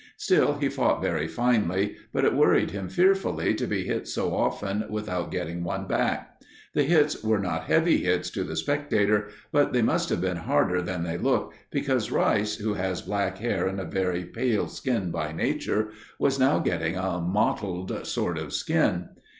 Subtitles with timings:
[0.17, 4.83] Still he fought very finely, but it worried him fearfully to be hit so often
[4.89, 6.41] without getting one back.
[6.73, 10.81] The hits were not heavy hits to the spectator, but they must have been harder
[10.81, 15.33] than they looked, because Rice, who has black hair and a very pale skin by
[15.33, 19.09] nature, was now getting a mottled sort of skin.